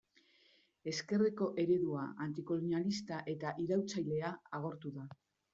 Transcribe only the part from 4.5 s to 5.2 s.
agortu da.